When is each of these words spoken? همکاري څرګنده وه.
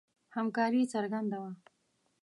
همکاري 0.35 0.81
څرګنده 0.93 1.37
وه. 1.41 1.51